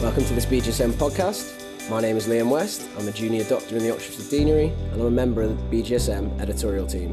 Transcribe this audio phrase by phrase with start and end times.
[0.00, 1.90] Welcome to this BJSM podcast.
[1.90, 2.88] My name is Liam West.
[2.96, 6.40] I'm a junior doctor in the Oxfordshire Deanery and I'm a member of the BJSM
[6.40, 7.12] editorial team.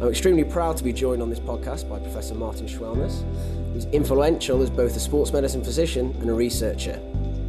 [0.00, 3.24] I'm extremely proud to be joined on this podcast by Professor Martin Schwellnus,
[3.72, 7.00] who's influential as both a sports medicine physician and a researcher.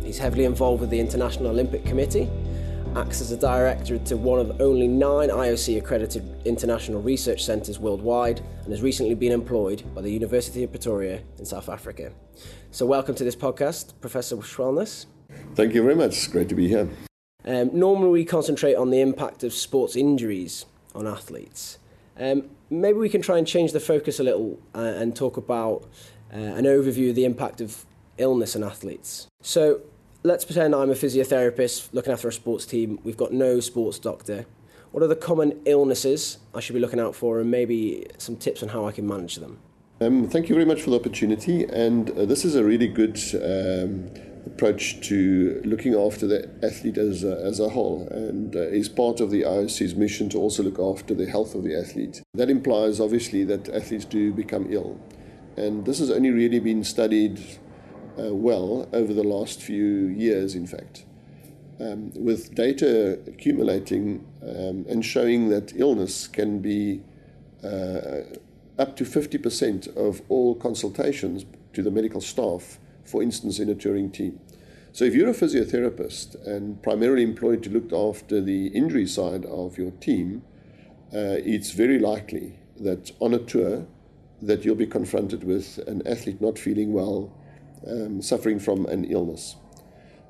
[0.04, 2.28] He's heavily involved with the International Olympic Committee,
[2.96, 8.39] acts as a director to one of only nine IOC accredited international research centres worldwide,
[8.64, 12.13] and has recently been employed by the University of Pretoria in South Africa.
[12.71, 15.08] So, welcome to this podcast, Professor Schwellnus.
[15.55, 16.12] Thank you very much.
[16.12, 16.88] It's great to be here.
[17.44, 21.80] Um, normally, we concentrate on the impact of sports injuries on athletes.
[22.17, 25.84] Um, maybe we can try and change the focus a little uh, and talk about
[26.34, 27.86] uh, an overview of the impact of
[28.17, 29.27] illness on athletes.
[29.41, 29.81] So,
[30.26, 33.00] let's pretend I'm a physiotherapist looking after a sports team.
[33.04, 34.48] We've got no sports doctor.
[34.92, 38.64] What are the common illnesses I should be looking out for, and maybe some tips
[38.64, 39.60] on how I can manage them?
[40.02, 43.20] Um, thank you very much for the opportunity, and uh, this is a really good
[43.36, 44.10] um,
[44.48, 49.20] approach to looking after the athlete as a, as a whole, and uh, is part
[49.20, 52.23] of the IOC's mission to also look after the health of the athlete.
[52.34, 55.00] That implies, obviously, that athletes do become ill,
[55.56, 57.60] and this has only really been studied
[58.19, 61.05] uh, well over the last few years, in fact.
[61.80, 67.02] Um, with data accumulating um, and showing that illness can be
[67.63, 68.21] uh,
[68.77, 74.09] up to 50% of all consultations to the medical staff, for instance, in a touring
[74.09, 74.39] team.
[74.93, 79.77] So if you're a physiotherapist and primarily employed to look after the injury side of
[79.77, 80.43] your team,
[81.13, 83.86] uh, it's very likely that on a tour
[84.41, 87.33] that you'll be confronted with an athlete not feeling well,
[87.89, 89.55] um, suffering from an illness.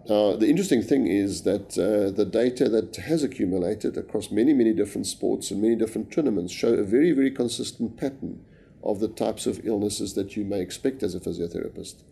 [0.08, 4.72] Now, the interesting thing is that uh, the data that has accumulated across many, many
[4.72, 8.46] different sports and many different tournaments show a very, very consistent pattern
[8.84, 12.04] of the types of illnesses that you may expect as a physiotherapist.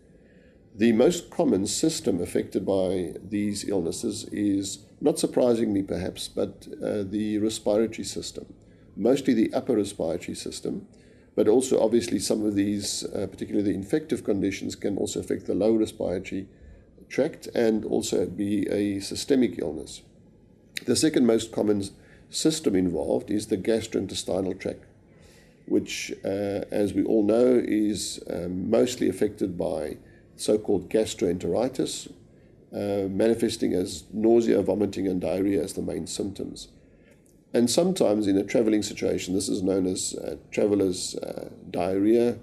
[0.74, 7.38] The most common system affected by these illnesses is, not surprisingly perhaps, but uh, the
[7.38, 8.52] respiratory system,
[8.96, 10.88] mostly the upper respiratory system,
[11.34, 15.54] but also obviously some of these, uh, particularly the infective conditions, can also affect the
[15.54, 16.46] lower respiratory
[17.08, 20.02] tract and also be a systemic illness.
[20.86, 21.84] The second most common
[22.30, 24.84] system involved is the gastrointestinal tract,
[25.66, 29.96] which, uh, as we all know, is um, mostly affected by
[30.36, 32.10] so called gastroenteritis,
[32.72, 36.68] uh, manifesting as nausea, vomiting, and diarrhea as the main symptoms.
[37.54, 42.36] And sometimes in a traveling situation, this is known as uh, traveler's uh, diarrhea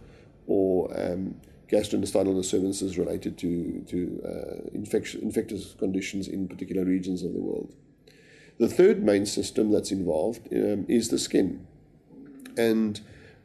[0.48, 1.36] or um,
[1.68, 7.74] gastrointestinal disturbances related to, to uh, infectious conditions in particular regions of the world.
[8.58, 11.68] The third main system that's involved um, is the skin.
[12.58, 13.02] And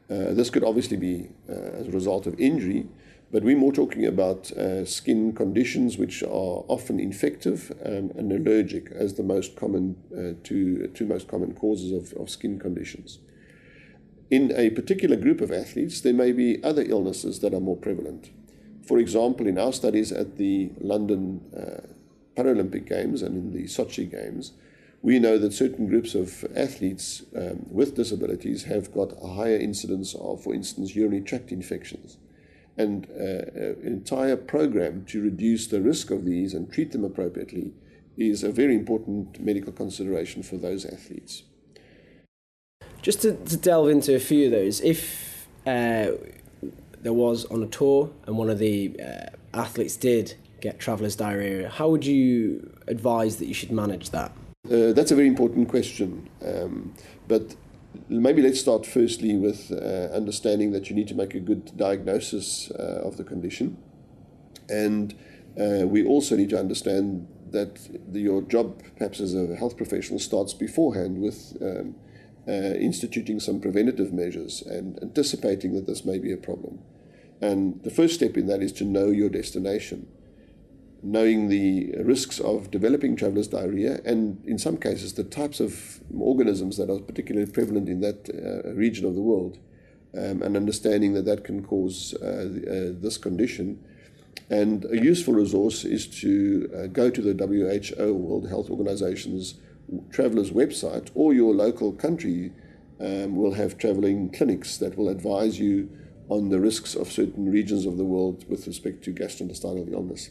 [0.09, 2.87] uh, this could obviously be uh, as a result of injury,
[3.31, 8.91] but we're more talking about uh, skin conditions which are often infective um, and allergic
[8.91, 13.19] as the most common uh, two, two most common causes of, of skin conditions
[14.29, 18.29] in a particular group of athletes, there may be other illnesses that are more prevalent.
[18.85, 21.87] For example, in our studies at the London uh,
[22.35, 24.53] Paralympic Games and in the Sochi Games,
[25.01, 30.15] we know that certain groups of athletes um, with disabilities have got a higher incidence
[30.15, 32.17] of, for instance, urinary tract infections.
[32.77, 37.73] And uh, an entire program to reduce the risk of these and treat them appropriately
[38.17, 41.43] is a very important medical consideration for those athletes.
[43.01, 46.11] Just to, to delve into a few of those, if uh,
[47.01, 51.69] there was on a tour and one of the uh, athletes did get traveller's diarrhea,
[51.69, 54.31] how would you advise that you should manage that?
[54.65, 56.29] Uh, that's a very important question.
[56.45, 56.93] Um,
[57.27, 57.55] but
[58.09, 62.71] maybe let's start firstly with uh, understanding that you need to make a good diagnosis
[62.71, 63.77] uh, of the condition.
[64.69, 65.13] And
[65.59, 70.19] uh, we also need to understand that the, your job, perhaps as a health professional,
[70.19, 71.95] starts beforehand with um,
[72.47, 76.79] uh, instituting some preventative measures and anticipating that this may be a problem.
[77.41, 80.07] And the first step in that is to know your destination,
[81.03, 86.77] knowing the risks of developing traveler's diarrhea, and in some cases, the types of organisms
[86.77, 89.57] that are particularly prevalent in that uh, region of the world,
[90.15, 93.83] um, and understanding that that can cause uh, uh, this condition.
[94.49, 99.55] And a useful resource is to uh, go to the WHO, World Health Organization's
[100.11, 102.51] traveller's website or your local country
[102.99, 105.89] um, will have travelling clinics that will advise you
[106.29, 110.29] on the risks of certain regions of the world with respect to gastrointestinal illness.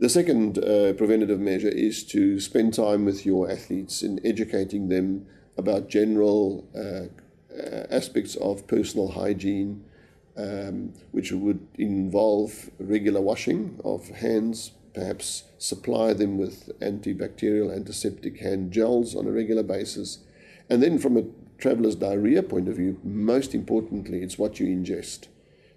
[0.00, 5.26] The second uh, preventative measure is to spend time with your athletes in educating them
[5.56, 7.08] about general uh,
[7.52, 9.84] uh aspects of personal hygiene,
[10.36, 18.70] um, which would involve regular washing of hands, perhaps supply them with antibacterial, antiseptic hand
[18.70, 20.18] gels on a regular basis.
[20.70, 21.24] And then, from a
[21.58, 25.26] traveler's diarrhea point of view, most importantly, it's what you ingest.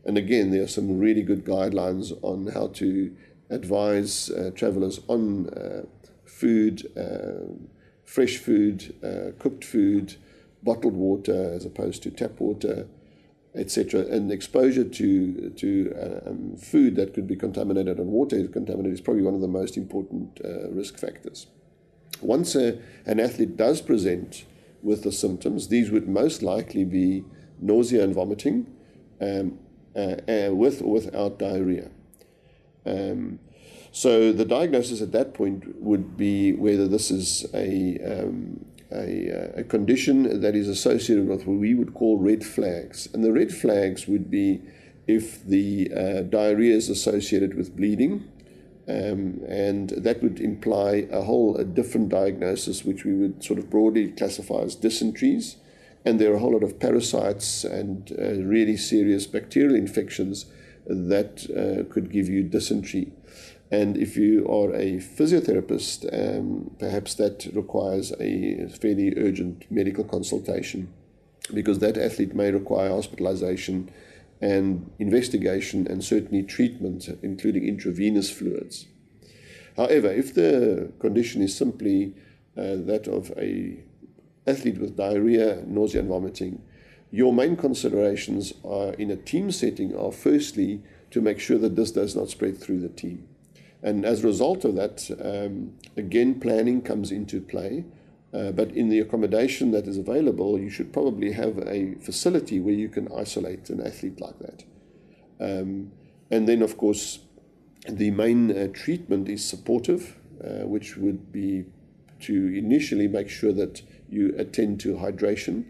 [0.06, 3.16] And again, there are some really good guidelines on how to
[3.52, 5.84] advise uh, travelers on uh,
[6.26, 7.54] food, uh,
[8.06, 10.16] fresh food, uh, cooked food,
[10.64, 12.88] bottled water as opposed to tap water,
[13.54, 14.02] etc.
[14.02, 19.02] And exposure to to um, food that could be contaminated and water is contaminated is
[19.02, 21.48] probably one of the most important uh, risk factors.
[22.22, 24.46] Once a, an athlete does present
[24.82, 27.24] with the symptoms, these would most likely be
[27.60, 28.68] nausea and vomiting,
[29.20, 29.60] um,
[29.96, 31.90] uh, uh, with or without diarrhea.
[32.86, 33.40] Um,
[33.92, 39.60] so the diagnosis at that point would be whether this is a, um, a, uh,
[39.60, 43.08] a, condition that is associated with what we would call red flags.
[43.14, 44.62] And the red flags would be
[45.08, 48.30] if the uh, diarrhea is associated with bleeding,
[48.88, 53.70] um, and that would imply a whole a different diagnosis, which we would sort of
[53.70, 55.58] broadly classify as dysenteries.
[56.06, 60.46] And there are a whole lot of parasites and uh, really serious bacterial infections
[60.86, 63.12] that uh, could give you dysentery.
[63.72, 70.94] And if you are a physiotherapist, um, perhaps that requires a fairly urgent medical consultation
[71.54, 73.90] because that athlete may require hospitalization
[74.42, 78.88] and investigation and certainly treatment, including intravenous fluids.
[79.78, 82.14] However, if the condition is simply
[82.58, 83.80] uh, that of a
[84.46, 86.62] athlete with diarrhea, nausea, and vomiting,
[87.12, 90.82] your main considerations are in a team setting are firstly
[91.12, 93.28] to make sure that this does not spread through the team.
[93.84, 97.86] And as a result of that, um, again, planning comes into play.
[98.34, 102.74] Uh, but in the accommodation that is available, you should probably have a facility where
[102.74, 104.64] you can isolate an athlete like that.
[105.42, 105.92] Um,
[106.30, 107.20] and then, of course,
[107.90, 111.66] the main uh, treatment is supportive, uh, which would be
[112.22, 115.66] to initially make sure that you attend to hydration.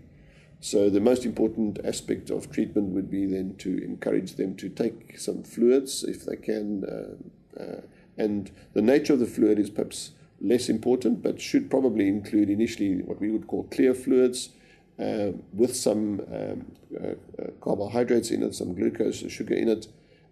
[0.63, 5.17] So, the most important aspect of treatment would be then to encourage them to take
[5.19, 7.81] some fluids if they can uh, uh,
[8.17, 13.01] and the nature of the fluid is perhaps less important, but should probably include initially
[13.01, 14.49] what we would call clear fluids
[14.99, 19.87] uh, with some um, uh, uh, carbohydrates in it, some glucose sugar in it,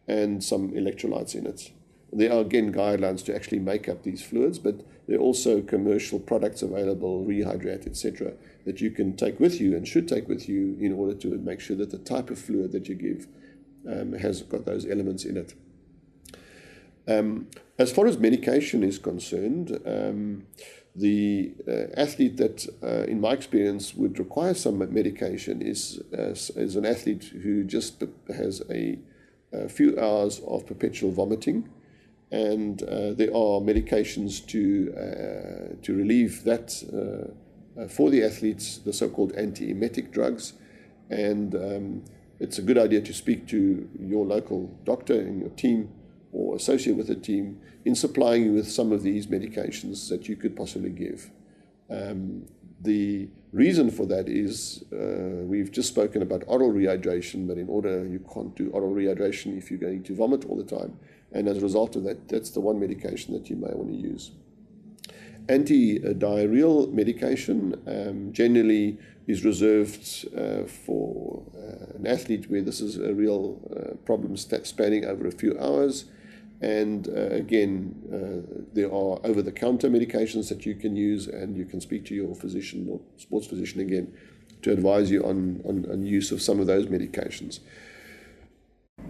[0.08, 1.72] and some electrolytes in it.
[2.11, 6.19] There are again guidelines to actually make up these fluids, but there are also commercial
[6.19, 8.33] products available, rehydrate, etc.,
[8.65, 11.59] that you can take with you and should take with you in order to make
[11.59, 13.27] sure that the type of fluid that you give
[13.88, 15.53] um, has got those elements in it.
[17.07, 17.47] Um,
[17.77, 20.45] as far as medication is concerned, um,
[20.95, 26.75] the uh, athlete that, uh, in my experience, would require some medication is, uh, is
[26.75, 28.03] an athlete who just
[28.35, 29.00] has a,
[29.53, 31.69] a few hours of perpetual vomiting.
[32.31, 36.84] And uh, there are medications to, uh, to relieve that
[37.80, 40.54] uh, for the athletes, the so called antiemetic drugs.
[41.10, 42.04] And um,
[42.40, 45.90] it's a good idea to speak to your local doctor and your team
[46.31, 50.36] or associate with a team in supplying you with some of these medications that you
[50.36, 51.31] could possibly give.
[51.90, 52.46] Um,
[52.81, 58.06] the reason for that is uh, we've just spoken about oral rehydration, but in order
[58.06, 60.98] you can't do oral rehydration if you're going to vomit all the time.
[61.31, 63.95] And as a result of that, that's the one medication that you may want to
[63.95, 64.31] use.
[65.48, 73.14] Anti-diarrheal medication um, generally is reserved uh, for uh, an athlete where this is a
[73.14, 76.06] real uh, problem spanning over a few hours
[76.61, 81.56] and uh, again, uh, there are over the counter medications that you can use, and
[81.56, 84.13] you can speak to your physician or sports physician again
[84.61, 87.59] to advise you on, on, on use of some of those medications.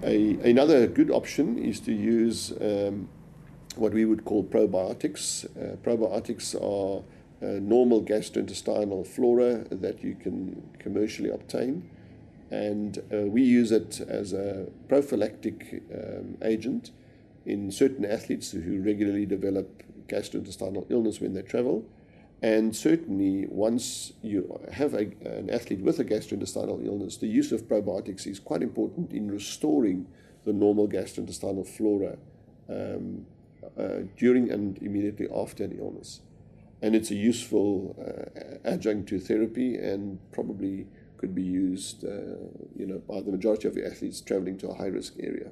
[0.04, 3.10] A, another good option is to use um,
[3.76, 5.46] what we would call probiotics.
[5.58, 7.04] Uh, probiotics are
[7.42, 11.90] uh, normal gastrointestinal flora that you can commercially obtain,
[12.52, 16.92] and uh, we use it as a prophylactic um, agent
[17.46, 21.86] in certain athletes who regularly develop gastrointestinal illness when they travel.
[22.42, 27.68] And certainly, once you have a, an athlete with a gastrointestinal illness, the use of
[27.68, 30.08] probiotics is quite important in restoring
[30.46, 32.18] the normal gastrointestinal flora
[32.70, 33.26] um,
[33.78, 36.22] uh, during and immediately after an illness.
[36.82, 42.10] And it's a useful uh, adjunct to therapy and probably could be used uh,
[42.78, 45.52] you know, by the majority of athletes traveling to a high risk area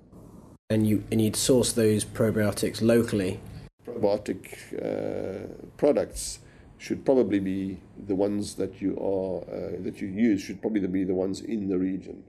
[0.70, 3.40] and you and you'd source those probiotics locally.
[3.86, 4.42] Probiotic
[4.84, 5.48] uh,
[5.78, 6.40] products
[6.78, 11.04] should probably be the ones that you are uh, that you use should probably be
[11.04, 12.24] the ones in the region.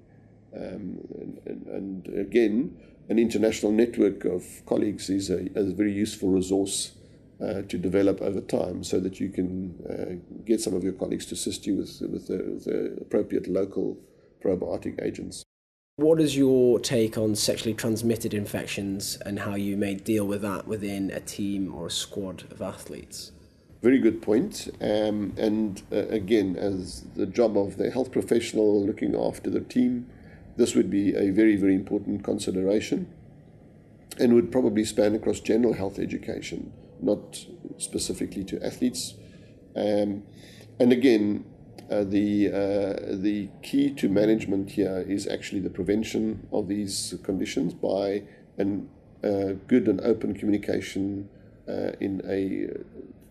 [0.54, 0.98] Um,
[1.44, 2.74] and, and, again,
[3.10, 6.92] an international network of colleagues is a, a very useful resource
[7.40, 11.26] uh, to develop over time so that you can uh, get some of your colleagues
[11.26, 13.98] to assist you with, with, the, with the appropriate local
[14.42, 15.44] probiotic agents.
[15.98, 20.68] What is your take on sexually transmitted infections and how you may deal with that
[20.68, 23.32] within a team or a squad of athletes?
[23.82, 24.68] Very good point.
[24.80, 30.06] Um, and uh, again, as the job of the health professional looking after the team,
[30.56, 33.12] this would be a very, very important consideration
[34.20, 37.44] and would probably span across general health education, not
[37.78, 39.14] specifically to athletes.
[39.74, 40.22] Um,
[40.78, 41.44] and again,
[41.90, 47.72] uh, the uh, the key to management here is actually the prevention of these conditions
[47.72, 48.22] by
[48.58, 48.88] an
[49.24, 51.28] uh, good and open communication
[51.68, 52.68] uh, in a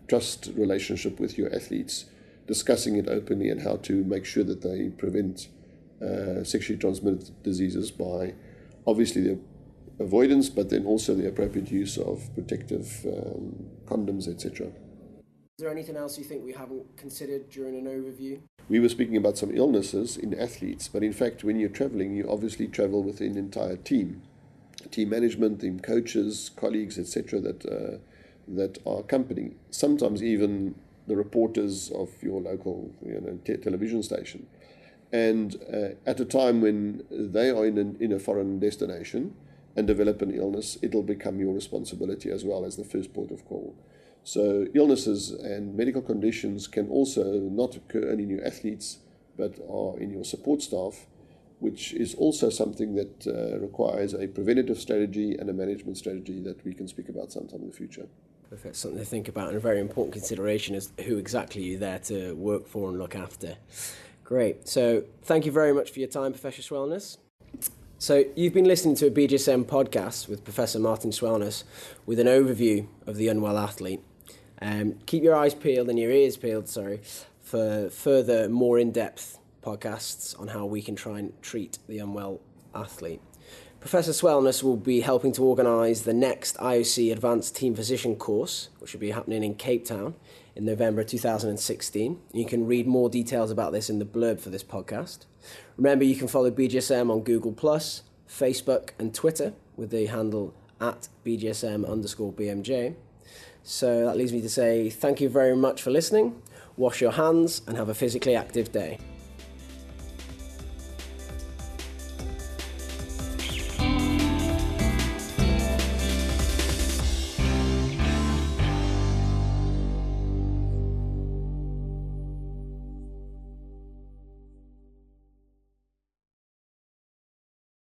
[0.08, 2.06] trust relationship with your athletes,
[2.48, 5.50] discussing it openly and how to make sure that they prevent
[6.02, 8.34] uh, sexually transmitted diseases by
[8.86, 9.40] obviously the
[10.00, 14.68] avoidance, but then also the appropriate use of protective um, condoms, etc.
[15.60, 18.40] Is there anything else you think we haven't considered during an overview?
[18.70, 22.30] We were speaking about some illnesses in athletes, but in fact, when you're traveling, you
[22.30, 24.22] obviously travel with an entire team,
[24.92, 27.40] team management, team coaches, colleagues, etc.
[27.40, 27.98] That uh,
[28.48, 29.56] that are accompanying.
[29.72, 30.76] Sometimes even
[31.08, 34.46] the reporters of your local you know, te- television station.
[35.12, 39.34] And uh, at a time when they are in, an, in a foreign destination
[39.76, 43.44] and develop an illness, it'll become your responsibility as well as the first port of
[43.46, 43.76] call.
[44.27, 48.98] So illnesses and medical conditions can also not occur only in your athletes,
[49.38, 51.05] but are in your support staff,
[51.60, 56.65] which is also something that uh, requires a preventative strategy and a management strategy that
[56.65, 58.05] we can speak about sometime in the future.
[58.50, 58.75] Perfect.
[58.75, 62.34] Something to think about, and a very important consideration is who exactly you're there to
[62.36, 63.55] work for and look after.
[64.25, 64.67] Great.
[64.67, 67.17] So, thank you very much for your time, Professor Schwellnus.
[67.98, 71.63] So, you've been listening to a BJSM podcast with Professor Martin Schwellnus
[72.05, 74.01] with an overview of the unwell athlete.
[74.62, 77.02] Um, keep your eyes peeled and your ears peeled, sorry,
[77.42, 82.40] for further, more in depth podcasts on how we can try and treat the unwell
[82.74, 83.22] athlete.
[83.80, 88.94] Professor Schwellnus will be helping to organise the next IOC Advanced Team Physician course, which
[88.94, 90.16] will be happening in Cape Town
[90.56, 92.20] in November 2016.
[92.34, 95.26] You can read more details about this in the blurb for this podcast.
[95.78, 101.08] Remember, you can follow BJSM on Google, Plus, Facebook, and Twitter with the handle at
[101.24, 102.96] BJSM underscore BMJ.
[103.70, 106.42] So that leaves me to say thank you very much for listening,
[106.78, 108.98] wash your hands, and have a physically active day.